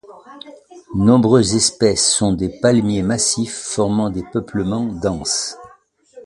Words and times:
Nombreuses 0.95 1.53
espèces 1.53 2.11
sont 2.11 2.33
des 2.33 2.49
palmiers 2.59 3.03
massifs 3.03 3.55
formant 3.59 4.09
des 4.09 4.23
peuplements 4.23 4.87
denses. 4.87 5.57